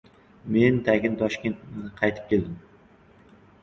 Men 0.55 0.79
tagin 0.87 1.19
Toshkent 1.21 1.63
qaytib 2.03 2.29
keldim. 2.35 2.61